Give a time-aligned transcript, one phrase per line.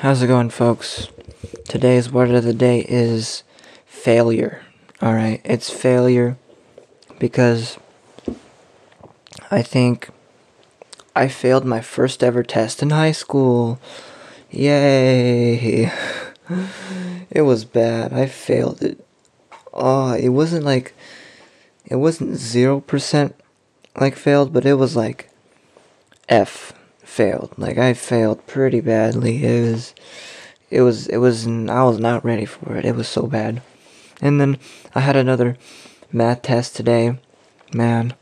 [0.00, 1.08] How's it going, folks?
[1.68, 3.44] Today's word of the day is
[3.86, 4.62] failure.
[5.00, 6.36] Alright, it's failure
[7.20, 7.78] because
[9.50, 10.08] I think
[11.14, 13.78] I failed my first ever test in high school.
[14.50, 15.92] Yay!
[17.34, 18.12] It was bad.
[18.12, 19.02] I failed it.
[19.72, 20.94] Oh, it wasn't like.
[21.86, 23.32] It wasn't 0%
[23.98, 25.30] like failed, but it was like
[26.28, 26.74] F
[27.12, 27.52] failed.
[27.58, 29.44] Like I failed pretty badly.
[29.44, 29.94] It was,
[30.70, 31.46] it was, it was.
[31.46, 32.84] I was not ready for it.
[32.84, 33.60] It was so bad.
[34.20, 34.58] And then
[34.94, 35.58] I had another
[36.10, 37.18] math test today.
[37.74, 38.14] Man,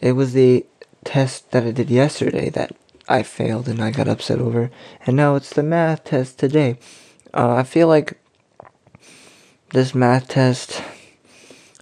[0.00, 0.66] it was the
[1.04, 2.76] test that I did yesterday that
[3.08, 4.70] I failed and I got upset over.
[5.06, 6.78] And now it's the math test today.
[7.32, 8.18] Uh, I feel like
[9.70, 10.82] this math test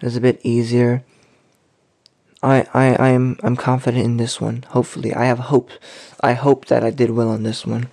[0.00, 1.04] is a bit easier
[2.42, 4.64] I, I, I am I'm confident in this one.
[4.70, 5.70] Hopefully, I have hope.
[6.20, 7.88] I hope that I did well on this one.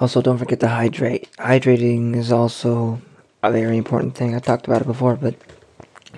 [0.00, 1.28] Also, don't forget to hydrate.
[1.38, 3.00] Hydrating is also
[3.42, 4.34] a very important thing.
[4.34, 5.34] I talked about it before, but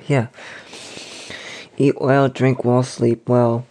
[0.06, 0.26] yeah.
[1.78, 3.64] Eat well, drink well, sleep well,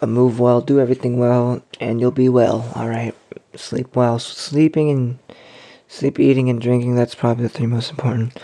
[0.00, 2.72] uh, move well, do everything well, and you'll be well.
[2.74, 3.14] All right.
[3.54, 4.18] Sleep well.
[4.18, 5.18] Sleeping and
[5.92, 8.42] Sleep, eating, and drinking, that's probably the three most important.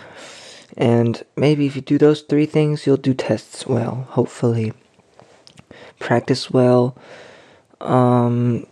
[0.77, 4.71] And maybe if you do those three things, you'll do tests well, hopefully.
[5.97, 6.95] Practice well,
[7.81, 8.67] um,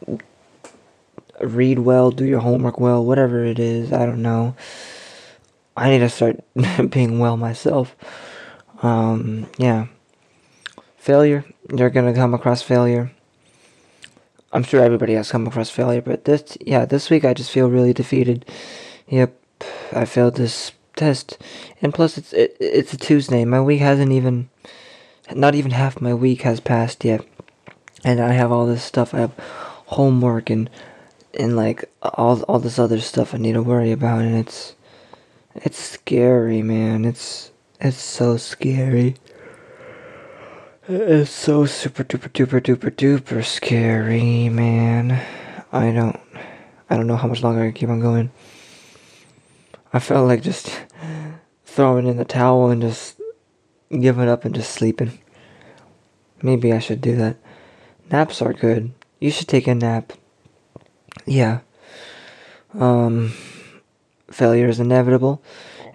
[1.42, 4.56] read well, do your homework well, whatever it is, I don't know.
[5.76, 6.40] I need to start
[6.92, 7.96] being well myself.
[8.84, 9.88] Um, yeah.
[10.98, 13.12] Failure, you're gonna come across failure.
[14.58, 17.70] I'm sure everybody has come across failure, but this, yeah, this week I just feel
[17.70, 18.44] really defeated.
[19.08, 19.40] Yep,
[19.92, 21.38] I failed this test,
[21.80, 23.46] and plus it's it, it's a Tuesday.
[23.46, 24.50] My week hasn't even,
[25.32, 27.24] not even half my week has passed yet,
[28.04, 29.14] and I have all this stuff.
[29.14, 30.72] I have homework and
[31.36, 34.74] and like all all this other stuff I need to worry about, and it's
[35.54, 37.06] it's scary, man.
[37.06, 39.18] It's it's so scary.
[40.90, 45.22] It's so super duper duper duper duper scary, man.
[45.74, 46.18] I don't
[46.90, 48.32] I don't know how much longer I can keep on going.
[49.92, 50.86] I felt like just
[51.66, 53.20] throwing in the towel and just
[53.92, 55.20] giving up and just sleeping.
[56.42, 57.36] Maybe I should do that.
[58.10, 58.94] Naps are good.
[59.20, 60.14] You should take a nap.
[61.26, 61.60] Yeah.
[62.74, 63.34] Um
[64.32, 65.44] failure is inevitable.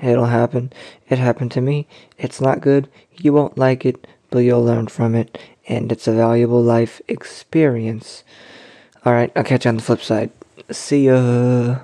[0.02, 0.70] It'll happen.
[1.08, 1.88] It happened to me.
[2.18, 2.90] It's not good.
[3.16, 5.38] You won't like it but you'll learn from it,
[5.68, 8.24] and it's a valuable life experience.
[9.06, 10.30] Alright, I'll catch you on the flip side.
[10.70, 11.78] See ya.